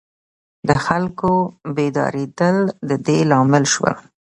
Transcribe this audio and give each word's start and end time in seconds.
د 0.67 0.69
خلکو 0.85 1.31
بیدارېدل 1.75 2.57
د 2.89 2.91
دې 3.05 3.19
لامل 3.31 3.63
شول. 3.73 3.95